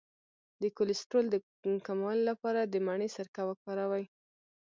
[0.61, 1.35] د کولیسټرول د
[1.87, 4.05] کمولو لپاره د مڼې سرکه وکاروئ